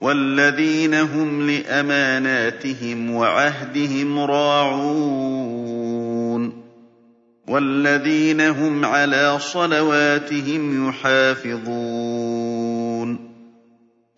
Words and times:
وَالَّذِينَ 0.00 0.94
هُمْ 0.94 1.50
لِأَمَانَاتِهِمْ 1.50 3.10
وَعَهْدِهِمْ 3.14 4.18
رَاعُونَ 4.18 5.58
وَالَّذِينَ 7.48 8.40
هُمْ 8.40 8.84
عَلَىٰ 8.84 9.38
صَلَوَاتِهِمْ 9.38 10.88
يُحَافِظُونَ 10.88 11.68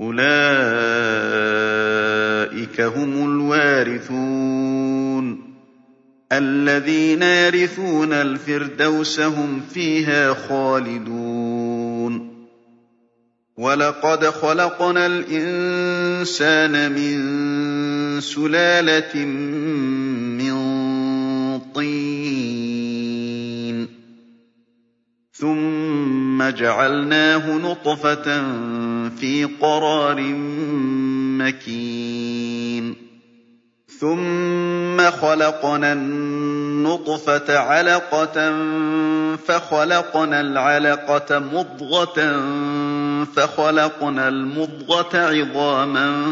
أُولَٰئِكَ 0.01 0.31
هُمُ 2.81 3.13
الْوَارِثُونَ 3.29 4.71
الَّذِينَ 6.33 7.23
يَرِثُونَ 7.23 8.13
الْفِرْدَوْسَ 8.13 9.21
هُمْ 9.21 9.61
فِيهَا 9.61 10.35
خَالِدُونَ 10.35 11.60
وَلَقَدْ 13.61 14.25
خَلَقْنَا 14.25 15.07
الْإِنسَانَ 15.07 16.93
مِن 16.93 18.21
سُلَالَةٍ 18.21 19.17
مِّن 20.41 20.55
طِينٍ 21.77 23.09
ثُمَّ 25.33 26.43
جَعَلْنَاهُ 26.43 27.45
نُطْفَةً 27.59 28.27
فِي 29.21 29.45
قَرَارٍ 29.61 30.21
مَّكِينٍ 31.41 32.97
ثُمَّ 34.01 35.11
خَلَقْنَا 35.11 35.93
النُّطْفَةَ 35.93 37.59
عَلَقَةً 37.59 38.37
فَخَلَقْنَا 39.37 40.41
الْعَلَقَةَ 40.41 41.39
مُضْغَةً 41.39 42.21
فَخَلَقْنَا 43.25 44.29
الْمُضْغَةَ 44.29 45.19
عِظَامًا 45.19 46.23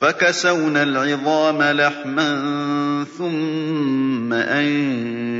فَكَسَوْنَا 0.00 0.82
الْعِظَامَ 0.82 1.62
لَحْمًا 1.62 3.04
ثُمَّ 3.18 4.32
أَنشَأْنَاهُ 4.32 5.34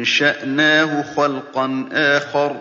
خَلْقًا 1.17 1.89
آخَرَ 1.93 2.51
ۚ 2.55 2.61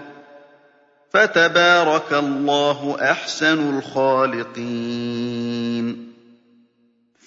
فَتَبَارَكَ 1.14 2.14
اللَّهُ 2.14 2.98
أَحْسَنُ 3.02 3.78
الْخَالِقِينَ 3.78 5.28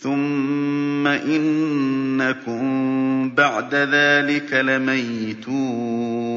ثُمَّ 0.00 1.06
إِنَّكُم 1.06 2.60
بَعْدَ 3.34 3.74
ذَٰلِكَ 3.74 4.52
لَمَيِّتُونَ 4.52 6.29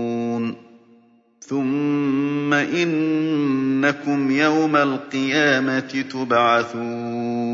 ثُمَّ 1.49 2.53
إِنَّكُمْ 2.53 4.31
يَوْمَ 4.31 4.75
الْقِيَامَةِ 4.75 6.05
تُبْعَثُونَ 6.11 7.53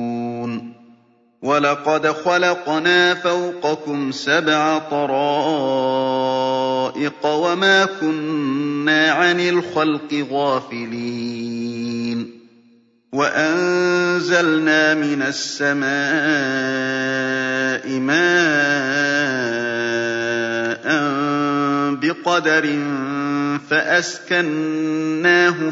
وَلَقَدْ 1.41 2.07
خَلَقْنَا 2.07 3.13
فَوْقَكُمْ 3.13 4.11
سَبْعَ 4.11 4.77
طَرَائِقَ 4.79 5.25
وَمَا 7.25 7.85
كُنَّا 7.85 9.11
عَنِ 9.11 9.39
الْخَلْقِ 9.39 10.25
غَافِلِينَ 10.31 11.99
وَأَنزَلْنَا 13.13 14.93
مِنَ 14.93 15.21
السَّمَاءِ 15.21 15.89
مَاءً 17.99 19.48
بِقَدَرٍ 22.25 22.65
فَأَسْكَنَّاهُ 23.69 25.69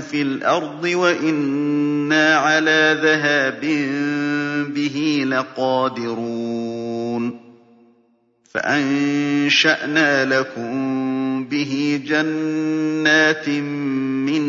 فِي 0.00 0.22
الْأَرْضِ 0.22 0.84
وَإِنَّا 0.84 2.36
عَلَىٰ 2.36 2.98
ذَهَابٍ 3.02 3.60
بِهِ 4.74 5.24
لَقَادِرُونَ. 5.28 7.40
فَأَنشَأْنَا 8.54 10.24
لَكُم 10.24 11.44
بِهِ 11.44 12.00
جَنَّاتٍ 12.06 13.48
مِّن 13.48 14.44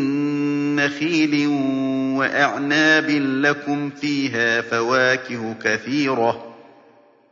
نَّخِيلٍ 0.76 1.46
وَأَعْنَابٍ 2.18 3.10
لَّكُمْ 3.10 3.90
فِيهَا 3.90 4.60
فَوَاكِهُ 4.60 5.54
كَثِيرَةٌ. 5.64 6.47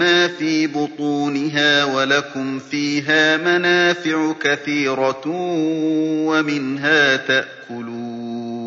مِّمَّا 0.00 0.28
فِي 0.28 0.66
بُطُونِهَا 0.66 1.84
وَلَكُمْ 1.84 2.58
فِيهَا 2.58 3.36
مَنَافِعُ 3.36 4.32
كَثِيرَةٌ 4.32 5.22
وَمِنْهَا 6.26 7.16
تَأْكُلُونَ 7.16 8.62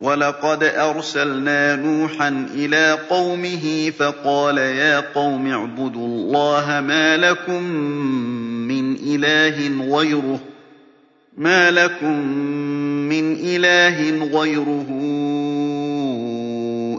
وَلَقَدْ 0.00 0.62
أَرْسَلْنَا 0.64 1.76
نُوحًا 1.76 2.46
إِلَىٰ 2.54 2.98
قَوْمِهِ 3.10 3.92
فَقَالَ 3.98 4.58
يَا 4.58 5.00
قَوْمِ 5.00 5.46
اعْبُدُوا 5.50 6.06
اللَّهَ 6.06 6.80
مَا 6.80 7.16
لَكُم 7.16 7.62
مِّنْ 8.68 8.94
إِلَٰهٍ 8.94 9.58
غَيْرُهُ 9.96 10.40
ۖ 10.44 10.57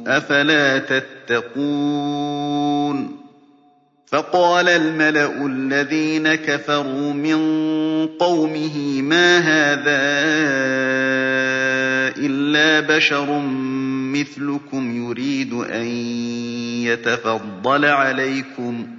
أَفَلَا 0.07 0.77
تَتَّقُونَ 0.79 2.39
فَقَالَ 4.07 4.69
الْمَلَأُ 4.69 5.45
الَّذِينَ 5.45 6.35
كَفَرُوا 6.35 7.13
مِن 7.13 7.39
قَوْمِهِ 8.19 9.01
مَا 9.01 9.39
هَٰذَا 9.39 9.99
إِلَّا 12.17 12.79
بَشَرٌ 12.95 13.39
مِّثْلُكُمْ 14.15 15.07
يُرِيدُ 15.09 15.53
أَن 15.53 15.85
يَتَفَضَّلَ 16.87 17.85
عَلَيْكُمْ 17.85 18.83
ۖ 18.83 18.98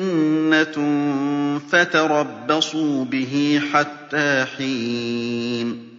جنة 0.11 0.75
فتربصوا 1.71 3.05
به 3.05 3.61
حتى 3.73 4.45
حين 4.57 5.91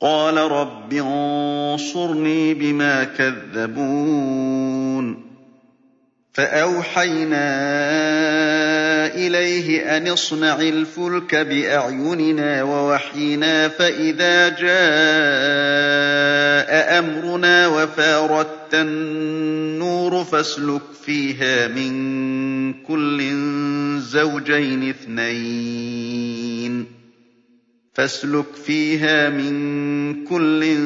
قال 0.00 0.36
رب 0.36 0.92
انصرني 0.92 2.54
بما 2.54 3.04
كذبون 3.04 4.50
فأوحينا 6.32 7.50
إليه 9.14 9.96
أن 9.96 10.08
اصنع 10.08 10.60
الفلك 10.60 11.34
بأعيننا 11.34 12.62
ووحينا 12.62 13.68
فإذا 13.68 14.48
جاء 14.48 14.70
أمرنا 16.98 17.66
وفاردت 17.66 18.74
النور 18.74 20.24
فاسلك 20.24 20.82
فيها 21.06 21.68
من 21.68 22.72
كل 22.82 23.32
زوجين 23.98 24.88
اثنين. 24.88 26.30
فاسلك 27.94 28.54
فيها 28.66 29.28
من 29.28 30.24
كل 30.24 30.76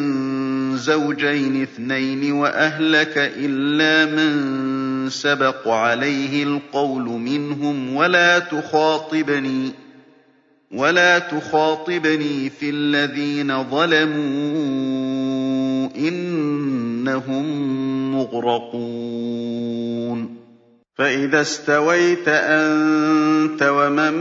زوجين 0.77 1.63
اثنين 1.63 2.33
وأهلك 2.33 3.33
إلا 3.37 4.07
من 4.07 4.74
سبق 5.11 5.69
عليه 5.69 6.43
القول 6.43 7.03
منهم 7.03 7.97
ولا 7.97 8.39
تخاطبني 8.39 9.73
ولا 10.73 11.19
تخاطبني 11.19 12.51
في 12.51 12.71
الذين 12.71 13.65
ظلموا 13.71 15.05
إنهم 15.97 17.45
مغرقون. 18.15 19.65
فإذا 20.99 21.41
استويت 21.41 22.29
أنت 22.29 23.63
ومن 23.63 24.15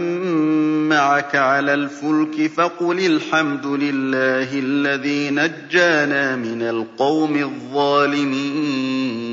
معك 0.90 1.36
على 1.36 1.74
الفلك 1.74 2.52
فقل 2.56 3.00
الحمد 3.06 3.66
لله 3.66 4.60
الذي 4.60 5.30
نجانا 5.30 6.36
من 6.36 6.62
القوم 6.62 7.36
الظالمين. 7.36 9.33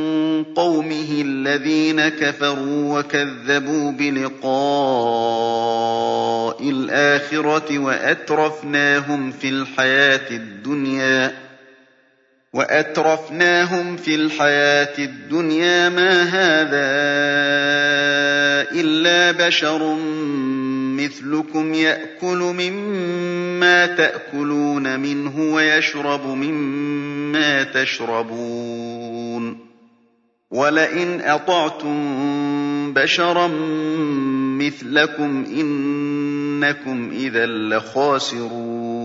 قومه 0.43 1.21
الذين 1.25 2.09
كفروا 2.09 2.99
وكذبوا 2.99 3.91
بلقاء 3.91 4.51
الآخرة 6.69 7.79
وأترفناهم 7.79 9.31
في 9.31 9.49
الحياة 9.49 10.31
الدنيا 10.31 11.33
وأترفناهم 12.53 13.97
في 13.97 14.15
الحياة 14.15 14.97
الدنيا 14.99 15.89
ما 15.89 16.23
هذا 16.23 16.91
إلا 18.81 19.47
بشر 19.47 19.95
مثلكم 20.97 21.73
يأكل 21.73 22.37
مما 22.37 23.85
تأكلون 23.85 24.99
منه 24.99 25.53
ويشرب 25.53 26.27
مما 26.27 27.63
تشربون 27.63 29.70
ولئن 30.51 31.21
أطعتم 31.21 32.93
بشرا 32.93 33.47
مثلكم 34.57 35.45
إنكم 35.57 37.09
إذا 37.11 37.45
لخاسرون. 37.45 39.01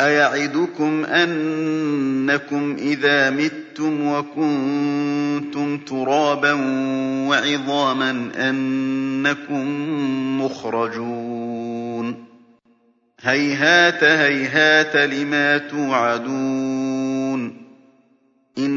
أيعدكم 0.00 1.04
أنكم 1.04 2.76
إذا 2.78 3.30
متم 3.30 4.06
وكنتم 4.06 5.78
ترابا 5.78 6.52
وعظاما 7.28 8.30
أنكم 8.36 9.64
مخرجون. 10.44 12.24
هيهات 13.20 14.04
هيهات 14.04 14.96
لما 14.96 15.58
توعدون. 15.58 16.73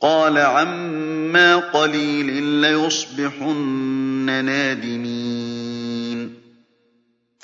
قال 0.00 0.38
عما 0.38 1.56
قليل 1.56 2.42
ليصبحن 2.42 4.44
نادمين. 4.44 5.54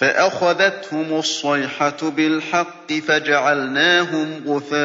فأخذتهم 0.00 1.18
الصيحة 1.18 2.10
بالحق 2.16 2.92
فجعلناهم 2.92 4.28
غثاء 4.46 4.80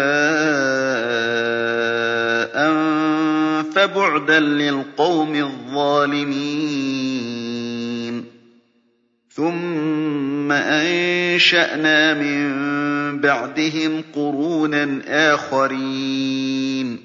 فبعدا 3.71 4.39
للقوم 4.39 5.35
الظالمين. 5.35 6.65
ثم 9.29 10.51
أنشأنا 10.51 12.13
من 12.13 13.19
بعدهم 13.19 14.03
قرونا 14.15 15.01
آخرين. 15.33 17.04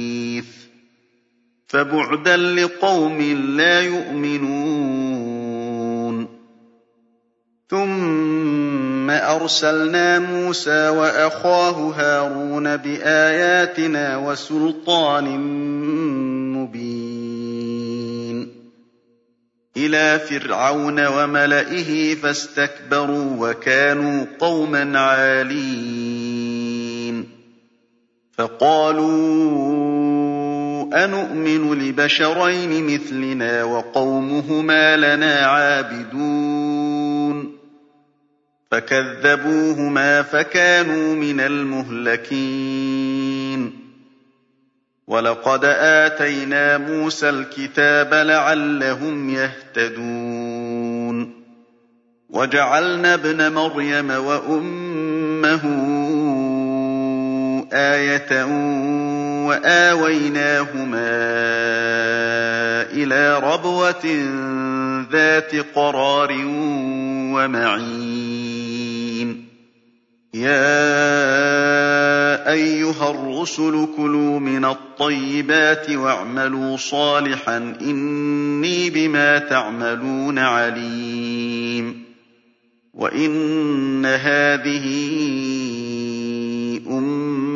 فبعدا 1.71 2.37
لقوم 2.37 3.21
لا 3.57 3.81
يؤمنون. 3.81 6.27
ثم 7.69 9.09
أرسلنا 9.09 10.19
موسى 10.19 10.89
وأخاه 10.89 11.71
هارون 11.71 12.77
بآياتنا 12.77 14.17
وسلطان 14.17 15.39
مبين. 16.53 18.51
إِلَىٰ 19.77 20.19
فِرْعَوْنَ 20.19 21.07
وَمَلَئِهِ 21.07 22.15
فَاسْتَكْبَرُوا 22.15 23.49
وَكَانُوا 23.49 24.25
قَوْمًا 24.39 24.99
عَالِينَ. 24.99 27.29
فَقَالُوا 28.37 29.80
أَنُؤْمِنُ 30.93 31.73
لِبَشَرَيْنِ 31.73 32.93
مِثْلِنَا 32.93 33.63
وَقَوْمُهُمَا 33.63 34.97
لَنَا 34.97 35.45
عَابِدُونَ. 35.45 37.57
فَكَذَّبُوهُمَا 38.71 40.21
فَكَانُوا 40.21 41.15
مِنَ 41.15 41.39
الْمُهْلَكِينَ. 41.39 43.73
وَلَقَدْ 45.07 45.65
آتَيْنَا 45.65 46.77
مُوسَى 46.77 47.29
الْكِتَابَ 47.29 48.13
لَعَلَّهُمْ 48.13 49.29
يَهْتَدُونَ. 49.29 51.41
وَجَعَلْنَا 52.29 53.13
ابْنَ 53.13 53.53
مَرْيَمَ 53.53 54.11
وَأُمَّهُ 54.11 55.61
آيَةً 57.73 58.45
وَآوَيْنَاهُمَا 59.45 61.09
إِلَىٰ 62.91 63.39
رَبْوَةٍ 63.39 64.05
ذَاتِ 65.11 65.55
قَرَارٍ 65.75 66.31
وَمَعِينٍ. 67.33 69.45
يَا 70.33 70.91
أَيُّهَا 72.51 73.11
الرُّسُلُ 73.11 73.87
كُلُوا 73.97 74.39
مِنَ 74.39 74.65
الطَّيِّبَاتِ 74.65 75.89
وَاعْمَلُوا 75.89 76.77
صَالِحًا 76.77 77.57
إِنِّي 77.81 78.89
بِمَا 78.89 79.37
تَعْمَلُونَ 79.37 80.39
عَلِيمٌ. 80.39 82.03
وَإِنَّ 82.93 84.05
هَٰذِهِ 84.05 84.85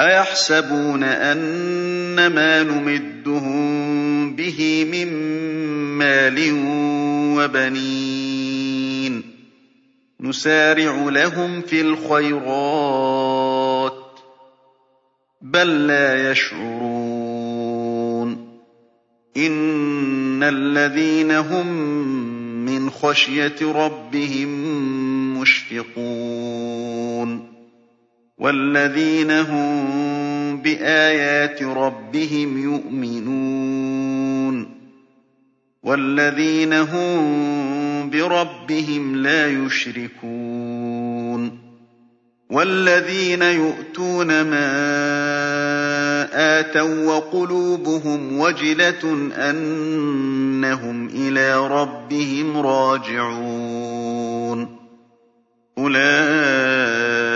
أَيَحْسَبُونَ 0.00 1.02
أَنَّمَا 1.04 2.62
نُمِدُّهُم 2.62 4.36
بِهِ 4.36 4.86
مِن 4.92 5.08
مَّالٍ 5.98 6.52
وَبَنِينَ 7.38 9.22
نُسَارِعُ 10.20 11.08
لَهُمْ 11.08 11.60
فِي 11.60 11.80
الْخَيْرَاتِ 11.80 13.92
ۚ 13.92 13.96
بَل 15.42 15.86
لَّا 15.86 16.30
يَشْعُرُونَ 16.30 17.76
إِنَّ 19.36 20.42
الَّذِينَ 20.42 21.30
هُم 21.30 21.66
مِّنْ 22.64 22.90
خَشْيَةِ 22.90 23.56
رَبِّهِم 23.62 24.48
مُّشْفِقُونَ 25.40 27.55
وَالَّذِينَ 28.38 29.30
هُم 29.30 30.56
بِآيَاتِ 30.62 31.62
رَبِّهِمْ 31.62 32.58
يُؤْمِنُونَ 32.62 34.76
وَالَّذِينَ 35.82 36.72
هُم 36.72 38.10
بِرَبِّهِمْ 38.10 39.16
لَا 39.16 39.48
يُشْرِكُونَ 39.48 41.58
وَالَّذِينَ 42.50 43.42
يُؤْتُونَ 43.42 44.42
مَا 44.42 44.68
آتَوا 46.60 47.06
وَّقُلُوبُهُمْ 47.16 48.38
وَجِلَةٌ 48.38 49.30
أَنَّهُمْ 49.50 51.06
إِلَىٰ 51.08 51.68
رَبِّهِمْ 51.68 52.56
رَاجِعُونَ 52.56 53.96
أُولَٰئِكَ 55.78 57.35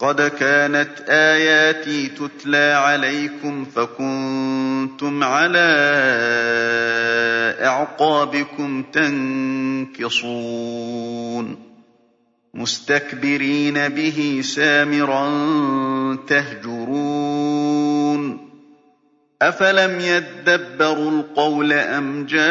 قَدْ 0.00 0.22
كَانَتْ 0.22 1.00
آيَاتِي 1.08 2.08
تُتْلَىٰ 2.08 2.72
عَلَيْكُمْ 2.72 3.64
فَكُنتُمْ 3.64 5.24
عَلَىٰ 5.24 5.76
أَعْقَابِكُمْ 7.62 8.82
تَنكِصُونَ 8.92 10.26
مُسْتَكْبِرِينَ 12.54 13.88
بِهِ 13.88 14.40
سَامِرًا 14.44 15.26
تَهْجُرُونَ 16.28 17.70
أَفَلَمْ 19.42 20.00
يَدَّبَّرُوا 20.00 21.10
الْقَوْلَ 21.10 21.72
أَمْ 21.72 22.26
جَاءَهُم 22.26 22.50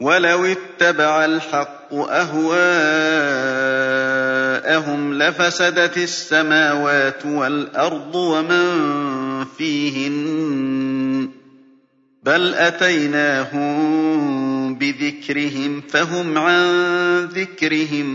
وَلَوِ 0.00 0.44
اتَّبَعَ 0.44 1.24
الْحَقُّ 1.24 1.94
أَهْوَاءَهُمْ 1.94 2.54
لَفَسَدَتِ 5.14 5.96
السَّمَاوَاتُ 5.98 7.26
وَالْأَرْضُ 7.26 8.14
وَمَن 8.14 9.44
فِيهِنَّ 9.58 11.28
ۚ 11.28 11.30
بَلْ 12.22 12.54
أَتَيْنَاهُم 12.54 13.80
بِذِكْرِهِمْ 14.74 15.80
فَهُمْ 15.80 16.38
عَن 16.38 16.64
ذِكْرِهِم 17.24 18.06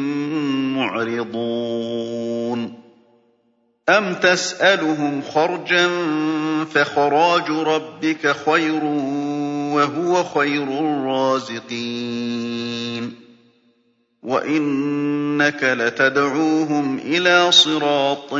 مُّعْرِضُونَ 0.77 2.73
أَمْ 3.89 4.13
تَسْأَلُهُمْ 4.13 5.21
خَرْجًا 5.21 5.87
فَخَرَاجُ 6.73 7.49
رَبِّكَ 7.51 8.35
خَيْرٌ 8.45 8.81
وَهُوَ 9.75 10.23
خَيْرُ 10.23 10.63
الرَّازِقِينَ. 10.63 13.13
وَإِنَّكَ 14.23 15.63
لَتَدْعُوهُمْ 15.63 16.99
إِلَىٰ 16.99 17.51
صِرَاطٍ 17.51 18.33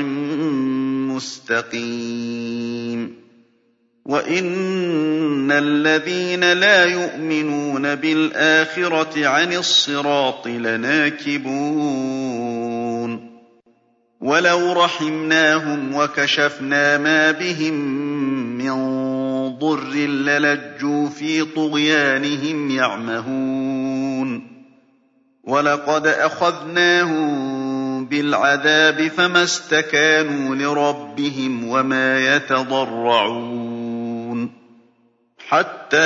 مُّسْتَقِيمٍ. 1.12 3.16
وَإِنَّ 4.06 5.52
الَّذِينَ 5.52 6.54
لَا 6.54 6.86
يُؤْمِنُونَ 6.86 7.96
بِالْآخِرَةِ 7.96 9.28
عَنِ 9.28 9.54
الصِّرَاطِ 9.54 10.48
لَنَاكِبُونَ. 10.48 11.56
وَلَوْ 14.22 14.74
رَحِمْنَاهُمْ 14.74 15.96
وَكَشَفْنَا 15.96 16.98
مَا 16.98 17.32
بِهِم 17.32 17.74
ضُرٍّ 19.60 19.90
لَّلَجُّوا 20.08 21.10
فِي 21.10 21.46
طُغْيَانِهِمْ 21.46 22.72
يَعْمَهُونَ. 22.72 24.48
وَلَقَدْ 25.44 26.08
أَخَذْنَاهُم 26.08 28.06
بِالْعَذَابِ 28.06 29.08
فَمَا 29.08 29.44
اسْتَكَانُوا 29.44 30.56
لِرَبِّهِمْ 30.56 31.68
وَمَا 31.68 32.36
يَتَضَرَّعُونَ. 32.36 33.86
حَتَّىٰ 35.48 35.98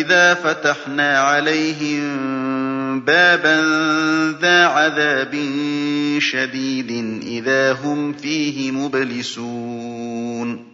إِذَا 0.00 0.34
فَتَحْنَا 0.34 1.18
عَلَيْهِم 1.18 3.00
بَابًا 3.00 3.60
ذَا 4.40 4.66
عَذَابٍ 4.66 5.34
شَدِيدٍ 6.18 6.90
إِذَا 7.26 7.72
هُمْ 7.72 8.12
فِيهِ 8.12 8.70
مُبْلِسُونَ. 8.70 10.73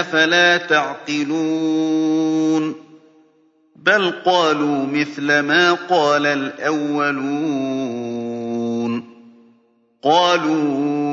أَفَلَا 0.00 0.56
تَعْقِلُونَ 0.56 2.12
بَلْ 3.76 4.10
قَالُوا 4.24 4.86
مِثْلَ 4.86 5.40
مَا 5.40 5.72
قَالَ 5.72 6.26
الْأَوَّلُونَ 6.26 7.42
قَالُوا 10.02 11.12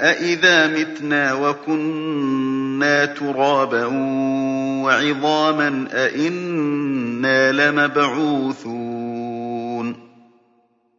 أَإِذَا 0.00 0.66
مِتْنَا 0.66 1.32
وَكُنَّا 1.34 3.04
تُرَابًا 3.04 3.86
وَعِظَامًا 4.84 5.86
أَإِنَّا 5.92 7.52
لَمَبْعُوثُونَ 7.52 8.88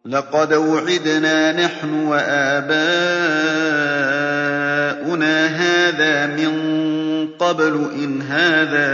لَقَدْ 0.06 0.54
وُعِدْنَا 0.54 1.66
نَحْنُ 1.66 1.94
وَآبَاؤُنَا 1.94 3.70
هَٰذَا 5.48 6.28
مِن 6.36 6.54
قَبْلُ 7.40 7.90
إِنْ 8.04 8.22
هَٰذَا 8.22 8.90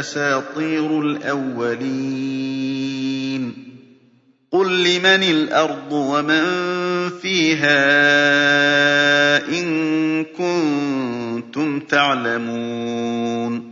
أَسَاطِيرُ 0.00 1.00
الْأَوَّلِينَ 1.00 2.44
قُل 4.52 4.84
لِّمَنِ 4.84 5.22
الْأَرْضُ 5.22 5.92
وَمَن 5.92 6.44
فِيهَا 7.22 7.78
إِن 9.48 10.24
كُنتُمْ 10.24 11.80
تَعْلَمُونَ 11.80 13.70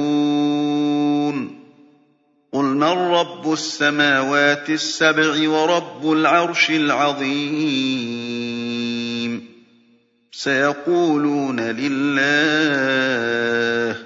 قُلْ 2.54 2.66
مَن 2.66 2.84
رَّبُّ 3.14 3.54
السَّمَاوَاتِ 3.54 4.70
السَّبْعِ 4.70 5.50
وَرَبُّ 5.50 6.12
الْعَرْشِ 6.12 6.70
الْعَظِيمِ 6.70 7.74
سَيَقُولُونَ 10.32 11.60
لِلَّهِ 11.60 13.14
ۚ 13.94 13.98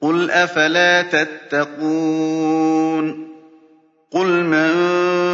قُلْ 0.00 0.30
أَفَلَا 0.30 1.02
تَتَّقُونَ 1.02 2.52
قُلْ 4.10 4.28
مَن 4.44 4.70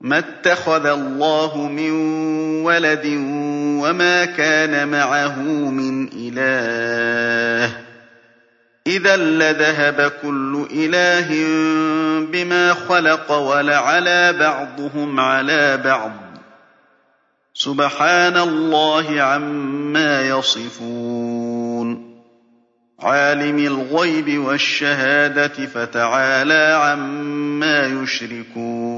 مَا 0.00 0.18
اتَّخَذَ 0.18 0.86
اللَّهُ 0.86 1.68
مِن 1.68 1.90
وَلَدٍ 2.64 3.06
وَمَا 3.82 4.24
كَانَ 4.24 4.88
مَعَهُ 4.88 5.42
مِنْ 5.70 6.08
إِلَٰهٍ. 6.12 7.72
إِذًا 8.86 9.16
لَّذَهَبَ 9.16 10.12
كُلُّ 10.22 10.66
إِلَٰهٍ 10.70 11.28
بِمَا 12.32 12.74
خَلَقَ 12.74 13.32
وَلَعَلَا 13.32 14.30
بَعْضُهُمْ 14.30 15.20
عَلَىٰ 15.20 15.76
بَعْضٍ 15.76 16.10
ۚ. 16.10 16.40
سُبْحَانَ 17.54 18.36
اللَّهِ 18.36 19.22
عَمَّا 19.22 20.28
يَصِفُونَ. 20.28 22.08
عَالِمِ 23.00 23.58
الْغَيْبِ 23.58 24.44
وَالشَّهَادَةِ 24.44 25.48
فَتَعَالَىٰ 25.48 26.78
عَمَّا 26.82 27.86
يُشْرِكُونَ. 27.86 28.97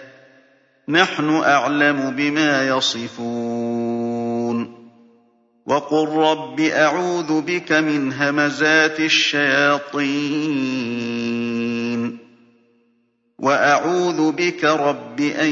نَحْنُ 0.89 1.29
أَعْلَمُ 1.29 2.13
بِمَا 2.17 2.67
يَصِفُونَ. 2.67 4.81
وَقُل 5.65 6.07
رَّبِّ 6.07 6.59
أَعُوذُ 6.59 7.41
بِكَ 7.41 7.71
مِنْ 7.71 8.13
هَمَزَاتِ 8.13 8.99
الشَّيَاطِينِ. 8.99 10.01
وَأَعُوذُ 13.39 14.31
بِكَ 14.31 14.65
رَبِّ 14.65 15.21
أَن 15.21 15.49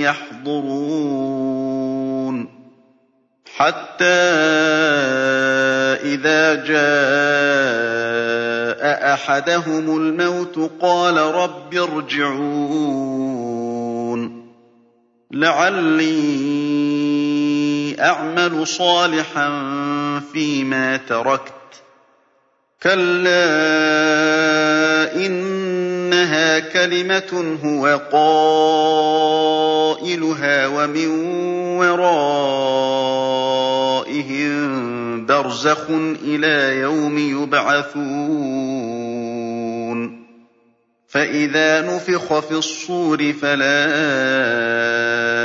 يَحْضُرُونِ. 0.00 2.48
حَتَّىٰ 3.56 4.04
إِذَا 6.02 6.54
جَاءَ 6.54 6.82
أَحَدَهُمُ 9.14 9.96
الْمَوْتُ 9.96 10.70
قَالَ 10.80 11.16
رَبِّ 11.16 11.74
ارْجِعُونِ. 11.74 13.61
لَعَلِّي 15.32 16.12
أَعْمَلُ 18.00 18.66
صَالِحًا 18.66 19.48
فِيمَا 20.32 20.96
تَرَكْتُ 20.96 21.52
ۚ. 21.72 21.76
كَلَّا 22.82 23.32
إِنَّهَا 25.26 26.58
كَلِمَةٌ 26.58 27.58
هُوَ 27.64 28.00
قَائِلُهَا 30.02 30.66
وَمِن 30.66 31.08
وَرَائِهِم 31.78 32.26
بَرْزَخٌ 35.26 35.86
إِلَىٰ 36.24 36.80
يَوْمِ 36.80 37.18
يُبْعَثُونَ. 37.18 38.12
فَإِذَا 41.08 41.80
نُفِخَ 41.80 42.38
فِي 42.38 42.52
الصُّورِ 42.54 43.32
فَلَا 43.32 44.81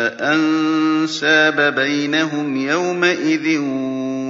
أَنسَابَ 0.08 1.76
بَيْنَهُمْ 1.76 2.58
يَوْمَئِذٍ 2.58 3.60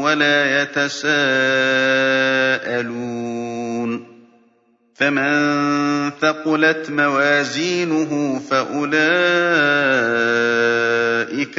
وَلَا 0.01 0.61
يَتَسَاءَلُونَ 0.61 1.07
فَمَن 4.95 6.11
ثَقُلَتْ 6.21 6.89
مَوَازِينُهُ 6.89 8.41
فَأُولَٰئِكَ 8.49 9.07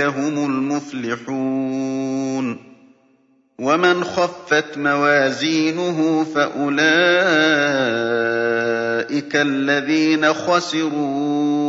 هُمُ 0.01 0.47
الْمُفْلِحُونَ 0.47 1.89
وَمَنْ 3.59 4.05
خَفَّتْ 4.05 4.79
مَوَازِينُهُ 4.79 6.27
فَأُولَٰئِكَ 6.35 6.87
الَّذِينَ 9.37 10.33
خَسِرُوا 10.33 11.69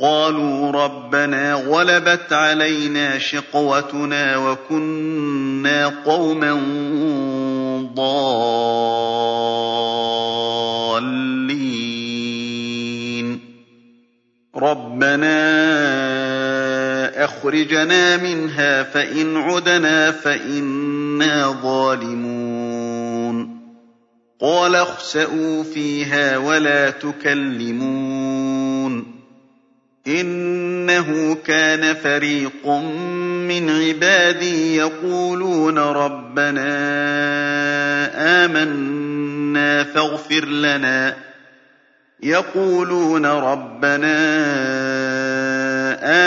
قَالُوا 0.00 0.70
رَبَّنَا 0.72 1.54
غَلَبَتْ 1.54 2.32
عَلَيْنَا 2.32 3.18
شِقْوَتُنَا 3.18 4.36
وَكُنَّا 4.36 5.86
قَوْمًا 5.86 6.52
ضَالِّينَ. 7.94 8.78
رَبَّنَا 14.56 15.38
أَخْرِجْنَا 17.24 18.16
مِنْهَا 18.16 18.82
فَإِنْ 18.82 19.36
عُدْنَا 19.36 20.10
فَإِنَّا 20.10 21.56
ظَالِمُونَ. 21.62 23.58
قَالَ 24.40 24.74
اخْسَئُوا 24.74 25.62
فِيهَا 25.62 26.36
وَلَا 26.36 26.90
تُكَلِّمُونِ. 26.90 28.17
إِنَّهُ 30.06 31.34
كَانَ 31.34 31.94
فَرِيقٌ 31.94 32.66
مِّنْ 33.48 33.70
عِبَادِي 33.70 34.76
يَقُولُونَ 34.76 35.78
رَبَّنَا 35.78 36.64
آمَنَّا 38.44 39.84
فَاغْفِرْ 39.84 40.44
لَنَا. 40.44 41.16
يَقُولُونَ 42.22 43.26
رَبَّنَا 43.26 44.18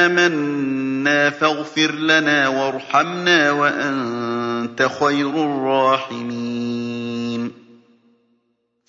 آمَنَّا 0.05 1.29
فَاغْفِرْ 1.29 1.91
لَنَا 1.91 2.47
وَارْحَمْنَا 2.47 3.51
وَأَنتَ 3.51 4.89
خَيْرُ 4.99 5.29
الرَّاحِمِينَ. 5.29 6.50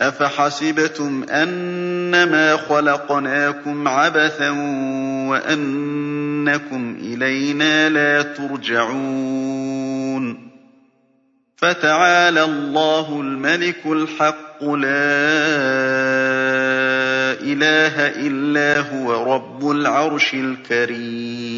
أَفَحَسِبْتُمْ 0.00 1.24
أَنَّمَا 1.30 2.56
خَلَقْنَاكُمْ 2.56 3.88
عَبَثًا 3.88 4.50
وَأَنَّكُمْ 5.30 6.96
إِلَيْنَا 7.00 7.88
لَا 7.88 8.22
تُرْجَعُونَ 8.22 9.68
فَتَعَالَى 11.56 12.44
اللَّهُ 12.44 13.20
الْمَلِكُ 13.20 13.86
الْحَقُّ 13.86 14.64
لَا 14.64 14.88
إِلَٰهَ 17.42 18.06
إِلَّا 18.26 18.80
هُوَ 18.80 19.34
رَبُّ 19.34 19.70
الْعَرْشِ 19.70 20.34
الْكَرِيمِ 20.34 21.57